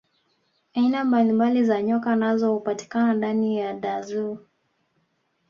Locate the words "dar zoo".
3.73-4.37